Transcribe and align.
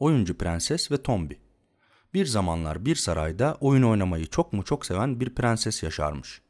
Oyuncu 0.00 0.38
Prenses 0.38 0.90
ve 0.90 1.02
Tombi 1.02 1.38
Bir 2.14 2.26
zamanlar 2.26 2.84
bir 2.84 2.96
sarayda 2.96 3.56
oyun 3.60 3.82
oynamayı 3.82 4.26
çok 4.26 4.52
mu 4.52 4.64
çok 4.64 4.86
seven 4.86 5.20
bir 5.20 5.34
prenses 5.34 5.82
yaşarmış. 5.82 6.40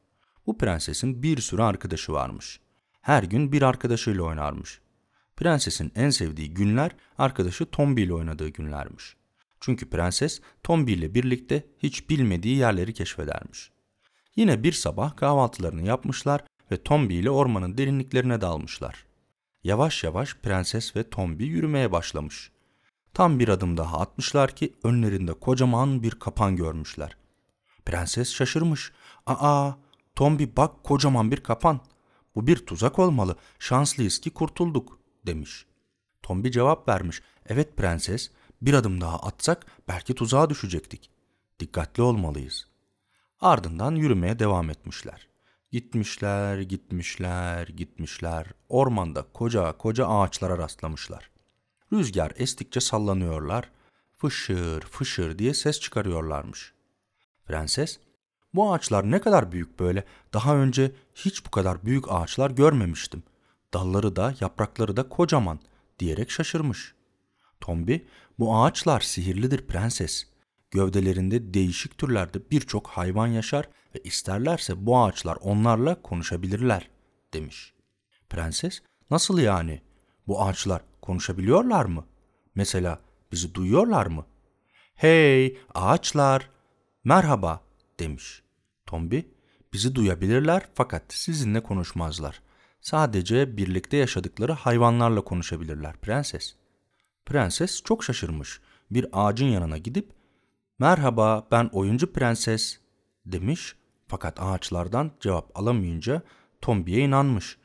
Bu 0.47 0.59
prensesin 0.59 1.23
bir 1.23 1.39
sürü 1.39 1.63
arkadaşı 1.63 2.13
varmış. 2.13 2.61
Her 3.01 3.23
gün 3.23 3.53
bir 3.53 3.63
arkadaşıyla 3.63 4.23
oynarmış. 4.23 4.81
Prensesin 5.37 5.93
en 5.95 6.11
sevdiği 6.11 6.55
günler 6.55 6.91
arkadaşı 7.19 7.67
Tombi 7.67 8.03
ile 8.03 8.15
oynadığı 8.15 8.49
günlermiş. 8.49 9.17
Çünkü 9.61 9.91
prenses 9.91 10.41
Tombi 10.63 10.93
ile 10.93 11.15
birlikte 11.15 11.67
hiç 11.79 12.11
bilmediği 12.11 12.57
yerleri 12.57 12.95
keşfedermiş. 12.95 13.71
Yine 14.37 14.63
bir 14.63 14.73
sabah 14.73 15.17
kahvaltılarını 15.17 15.83
yapmışlar 15.83 16.45
ve 16.71 16.83
Tombi 16.83 17.15
ile 17.15 17.31
ormanın 17.31 17.79
derinliklerine 17.79 18.41
dalmışlar. 18.41 19.07
Yavaş 19.65 20.05
yavaş 20.05 20.35
prenses 20.35 20.97
ve 20.97 21.11
Tombi 21.11 21.45
yürümeye 21.45 21.93
başlamış. 21.93 22.51
Tam 23.15 23.39
bir 23.39 23.49
adım 23.49 23.77
daha 23.77 24.01
atmışlar 24.01 24.51
ki 24.57 24.75
önlerinde 24.85 25.33
kocaman 25.33 26.03
bir 26.03 26.11
kapan 26.11 26.57
görmüşler. 26.57 27.17
Prenses 27.87 28.33
şaşırmış. 28.33 28.93
Aa, 29.27 29.73
Tombi 30.17 30.57
bak 30.57 30.85
kocaman 30.85 31.31
bir 31.31 31.41
kapan. 31.41 31.81
Bu 32.35 32.47
bir 32.47 32.67
tuzak 32.67 32.99
olmalı. 32.99 33.37
Şanslıyız 33.59 34.21
ki 34.21 34.31
kurtulduk 34.31 34.99
demiş. 35.27 35.67
Tombi 36.23 36.53
cevap 36.53 36.89
vermiş. 36.89 37.23
Evet 37.47 37.77
prenses, 37.77 38.31
bir 38.63 38.75
adım 38.75 39.01
daha 39.01 39.19
atsak 39.19 39.67
belki 39.89 40.15
tuzağa 40.15 40.51
düşecektik. 40.51 41.11
Dikkatli 41.61 42.03
olmalıyız. 42.03 42.67
Ardından 43.41 43.95
yürümeye 43.95 44.39
devam 44.39 44.71
etmişler. 44.71 45.29
Gitmişler, 45.73 46.61
gitmişler, 46.61 47.69
gitmişler. 47.69 48.47
Ormanda 48.69 49.27
koca 49.33 49.79
koca 49.79 50.07
ağaçlara 50.07 50.59
rastlamışlar. 50.59 51.31
Rüzgar 51.93 52.33
estikçe 52.37 52.81
sallanıyorlar. 52.81 53.71
Fışır 54.17 54.81
fışır 54.81 55.39
diye 55.39 55.55
ses 55.55 55.81
çıkarıyorlarmış. 55.81 56.73
Prenses, 57.47 57.99
bu 58.55 58.73
ağaçlar 58.73 59.11
ne 59.11 59.21
kadar 59.21 59.53
büyük 59.53 59.81
böyle. 59.81 60.05
Daha 60.33 60.57
önce 60.57 60.93
hiç 61.15 61.47
bu 61.47 61.51
kadar 61.51 61.85
büyük 61.85 62.05
ağaçlar 62.09 62.51
görmemiştim. 62.51 63.23
Dalları 63.75 64.17
da 64.17 64.35
yaprakları 64.41 64.97
da 64.97 65.09
kocaman 65.09 65.61
diyerek 65.99 66.31
şaşırmış. 66.31 66.95
Tombi, 67.61 68.07
bu 68.39 68.57
ağaçlar 68.57 69.01
sihirlidir 69.01 69.67
prenses. 69.67 70.27
Gövdelerinde 70.71 71.55
değişik 71.55 71.99
türlerde 71.99 72.51
birçok 72.51 72.89
hayvan 72.89 73.27
yaşar 73.27 73.69
ve 73.95 74.01
isterlerse 74.05 74.87
bu 74.87 74.99
ağaçlar 74.99 75.39
onlarla 75.41 76.03
konuşabilirler 76.03 76.91
demiş. 77.35 77.75
Prenses, 78.29 78.83
nasıl 79.11 79.39
yani? 79.39 79.83
Bu 80.27 80.43
ağaçlar 80.43 80.83
konuşabiliyorlar 81.11 81.85
mı? 81.85 82.07
Mesela 82.55 82.99
bizi 83.33 83.55
duyuyorlar 83.55 84.07
mı? 84.07 84.27
Hey 84.95 85.59
ağaçlar, 85.75 86.51
merhaba 87.05 87.61
demiş. 87.99 88.43
Tombi, 88.87 89.29
bizi 89.73 89.95
duyabilirler 89.95 90.69
fakat 90.75 91.03
sizinle 91.09 91.63
konuşmazlar. 91.63 92.43
Sadece 92.81 93.57
birlikte 93.57 93.97
yaşadıkları 93.97 94.53
hayvanlarla 94.53 95.21
konuşabilirler 95.21 95.97
prenses. 95.97 96.55
Prenses 97.27 97.83
çok 97.83 98.05
şaşırmış. 98.05 98.61
Bir 98.91 99.07
ağacın 99.13 99.47
yanına 99.47 99.79
gidip 99.79 100.13
"Merhaba, 100.79 101.49
ben 101.51 101.71
oyuncu 101.73 102.13
prenses." 102.13 102.79
demiş. 103.27 103.77
Fakat 104.09 104.41
ağaçlardan 104.41 105.11
cevap 105.21 105.59
alamayınca 105.59 106.23
Tombi'ye 106.61 107.01
inanmış. 107.01 107.59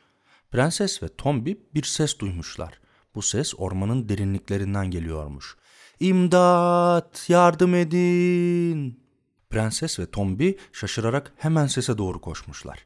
Prenses 0.52 1.04
ve 1.04 1.08
Tombi 1.08 1.60
bir 1.74 1.84
ses 1.84 2.20
duymuşlar. 2.20 2.85
Bu 3.16 3.22
ses 3.22 3.54
ormanın 3.58 4.10
derinliklerinden 4.10 4.92
geliyormuş. 4.92 5.56
İmdat! 6.00 7.26
Yardım 7.30 7.76
edin! 7.76 9.00
Prenses 9.50 10.00
ve 10.00 10.06
Tombi 10.12 10.58
şaşırarak 10.74 11.34
hemen 11.38 11.68
sese 11.68 11.98
doğru 11.98 12.22
koşmuşlar. 12.22 12.86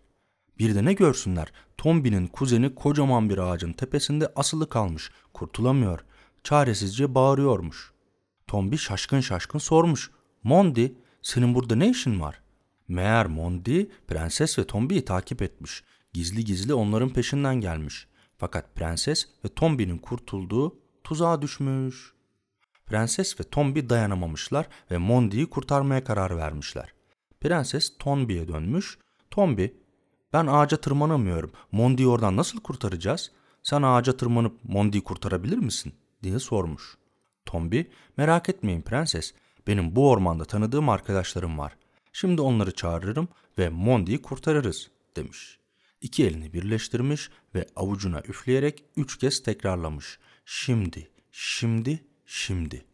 Bir 0.60 0.76
de 0.76 0.86
ne 0.86 0.94
görsünler? 0.94 1.52
Tombi'nin 1.78 2.28
kuzeni 2.28 2.76
kocaman 2.76 3.30
bir 3.30 3.38
ağacın 3.38 3.74
tepesinde 3.74 4.32
asılı 4.36 4.70
kalmış, 4.70 5.12
kurtulamıyor. 5.34 6.00
Çaresizce 6.44 7.16
bağırıyormuş. 7.16 7.92
Tombi 8.48 8.78
şaşkın 8.78 9.20
şaşkın 9.20 9.60
sormuş. 9.60 10.12
Mondi, 10.44 10.96
senin 11.22 11.56
burada 11.56 11.76
ne 11.76 11.90
işin 11.90 12.22
var? 12.22 12.42
Meğer 12.88 13.28
Mondi, 13.28 13.92
prenses 14.08 14.60
ve 14.60 14.68
Tombi'yi 14.68 15.06
takip 15.06 15.42
etmiş. 15.42 15.84
Gizli 16.14 16.46
gizli 16.46 16.74
onların 16.74 17.10
peşinden 17.10 17.56
gelmiş. 17.56 18.08
Fakat 18.40 18.76
prenses 18.76 19.26
ve 19.46 19.50
Tombi'nin 19.50 19.98
kurtulduğu 19.98 20.80
tuzağa 21.04 21.42
düşmüş. 21.42 22.14
Prenses 22.86 23.40
ve 23.40 23.44
Tombi 23.44 23.90
dayanamamışlar 23.90 24.68
ve 24.92 24.98
Mondi'yi 24.98 25.50
kurtarmaya 25.50 26.04
karar 26.04 26.38
vermişler. 26.38 26.94
Prenses 27.42 27.98
Tombi'ye 28.00 28.48
dönmüş. 28.48 28.98
Tombi, 29.32 29.78
ben 30.34 30.48
ağaca 30.48 30.78
tırmanamıyorum. 30.78 31.52
Mondi'yi 31.72 32.08
oradan 32.08 32.38
nasıl 32.38 32.62
kurtaracağız? 32.62 33.32
Sen 33.64 33.82
ağaca 33.82 34.18
tırmanıp 34.18 34.60
Mondi'yi 34.64 35.04
kurtarabilir 35.04 35.58
misin? 35.58 35.94
diye 36.24 36.40
sormuş. 36.40 36.98
Tombi, 37.46 37.92
merak 38.18 38.50
etmeyin 38.50 38.82
prenses. 38.82 39.34
Benim 39.68 39.96
bu 39.96 40.10
ormanda 40.10 40.46
tanıdığım 40.46 40.90
arkadaşlarım 40.90 41.58
var. 41.58 41.78
Şimdi 42.14 42.42
onları 42.42 42.72
çağırırım 42.72 43.28
ve 43.58 43.70
Mondi'yi 43.70 44.22
kurtarırız 44.22 44.92
demiş. 45.16 45.59
İki 46.02 46.26
elini 46.26 46.54
birleştirmiş 46.54 47.30
ve 47.56 47.68
avucuna 47.76 48.22
üfleyerek 48.22 48.84
üç 48.98 49.18
kez 49.18 49.44
tekrarlamış. 49.44 50.20
Şimdi, 50.46 51.10
şimdi, 51.32 52.04
şimdi. 52.26 52.86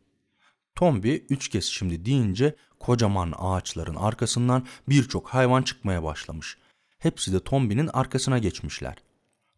Tombi 0.76 1.26
üç 1.30 1.50
kez 1.50 1.66
şimdi 1.66 2.06
deyince 2.06 2.56
kocaman 2.80 3.34
ağaçların 3.38 3.96
arkasından 3.96 4.66
birçok 4.90 5.30
hayvan 5.30 5.62
çıkmaya 5.62 6.04
başlamış. 6.04 6.58
Hepsi 7.00 7.34
de 7.34 7.40
Tombi'nin 7.40 7.90
arkasına 7.94 8.38
geçmişler. 8.38 8.96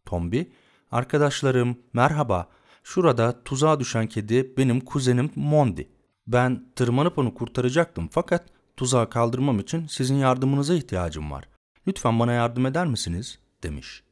Tombi, 0.06 0.52
arkadaşlarım 0.91 1.78
merhaba, 1.94 2.50
şurada 2.84 3.44
tuzağa 3.44 3.80
düşen 3.80 4.07
kedi 4.07 4.53
benim 4.57 4.80
kuzenim 4.80 5.31
Mondi. 5.36 5.90
Ben 6.28 6.66
tırmanıp 6.75 7.18
onu 7.18 7.34
kurtaracaktım 7.34 8.09
fakat 8.12 8.46
tuzağı 8.78 9.09
kaldırmam 9.09 9.59
için 9.59 9.88
sizin 9.88 10.16
yardımınıza 10.16 10.75
ihtiyacım 10.75 11.31
var. 11.31 11.50
Lütfen 11.88 12.20
bana 12.20 12.31
yardım 12.31 12.66
eder 12.66 12.88
misiniz? 12.88 13.40
demiş. 13.64 14.03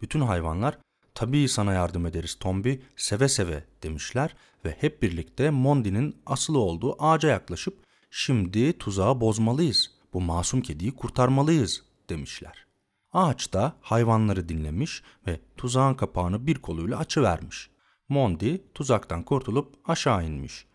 Bütün 0.00 0.20
hayvanlar 0.20 0.78
tabii 1.14 1.48
sana 1.48 1.72
yardım 1.72 2.06
ederiz 2.06 2.34
Tombi 2.34 2.82
seve 2.96 3.28
seve 3.28 3.64
demişler 3.82 4.36
ve 4.64 4.76
hep 4.80 5.02
birlikte 5.02 5.50
Mondi'nin 5.50 6.16
asılı 6.26 6.58
olduğu 6.58 7.02
ağaca 7.02 7.28
yaklaşıp 7.28 7.84
şimdi 8.10 8.78
tuzağı 8.78 9.20
bozmalıyız. 9.20 9.90
Bu 10.12 10.20
masum 10.20 10.60
kediyi 10.60 10.96
kurtarmalıyız 10.96 11.82
demişler. 12.08 12.66
Ağaç 13.12 13.52
da 13.52 13.76
hayvanları 13.80 14.48
dinlemiş 14.48 15.02
ve 15.26 15.40
tuzağın 15.56 15.94
kapağını 15.94 16.46
bir 16.46 16.54
koluyla 16.54 16.98
açıvermiş. 16.98 17.70
Mondi 18.08 18.64
tuzaktan 18.74 19.22
kurtulup 19.22 19.74
aşağı 19.84 20.26
inmiş. 20.26 20.66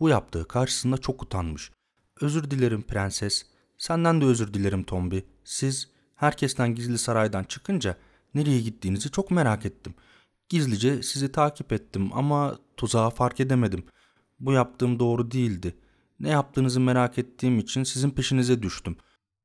Bu 0.00 0.08
yaptığı 0.08 0.48
karşısında 0.48 0.98
çok 0.98 1.22
utanmış. 1.22 1.70
Özür 2.20 2.50
dilerim 2.50 2.82
prenses. 2.82 3.46
Senden 3.78 4.20
de 4.20 4.24
özür 4.24 4.54
dilerim 4.54 4.84
Tombi. 4.84 5.24
Siz 5.44 5.93
herkesten 6.24 6.74
gizli 6.74 6.98
saraydan 6.98 7.44
çıkınca 7.44 7.96
nereye 8.34 8.60
gittiğinizi 8.60 9.10
çok 9.10 9.30
merak 9.30 9.66
ettim. 9.66 9.94
Gizlice 10.48 11.02
sizi 11.02 11.32
takip 11.32 11.72
ettim 11.72 12.10
ama 12.14 12.58
tuzağı 12.76 13.10
fark 13.10 13.40
edemedim. 13.40 13.84
Bu 14.40 14.52
yaptığım 14.52 14.98
doğru 14.98 15.30
değildi. 15.30 15.74
Ne 16.20 16.28
yaptığınızı 16.28 16.80
merak 16.80 17.18
ettiğim 17.18 17.58
için 17.58 17.84
sizin 17.84 18.10
peşinize 18.10 18.62
düştüm. 18.62 18.96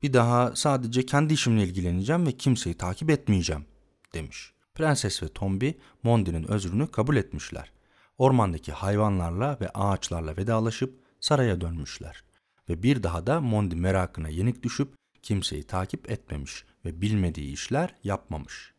Bir 0.01 0.13
daha 0.13 0.56
sadece 0.56 1.06
kendi 1.06 1.34
işimle 1.34 1.63
ilgileneceğim 1.63 2.25
ve 2.25 2.31
kimseyi 2.31 2.75
takip 2.75 3.09
etmeyeceğim, 3.09 3.66
demiş. 4.13 4.53
Prenses 4.75 5.23
ve 5.23 5.28
Tombi 5.28 5.78
Mondi'nin 6.03 6.51
özrünü 6.51 6.88
kabul 6.88 7.16
etmişler. 7.16 7.72
Ormandaki 8.18 8.72
hayvanlarla 8.72 9.57
ve 9.62 9.69
ağaçlarla 9.69 10.38
vedalaşıp 10.38 11.00
saraya 11.19 11.62
dönmüşler. 11.62 12.24
Ve 12.69 12.83
bir 12.83 13.04
daha 13.04 13.27
da 13.27 13.42
Mondi 13.42 13.75
merakına 13.75 14.30
yenik 14.30 14.63
düşüp 14.63 14.99
kimseyi 15.24 15.63
takip 15.63 16.12
etmemiş 16.12 16.66
ve 16.86 17.01
bilmediği 17.01 17.54
işler 17.54 17.95
yapmamış. 18.04 18.74